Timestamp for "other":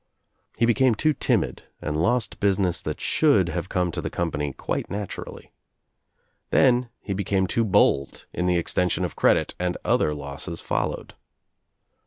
9.85-10.15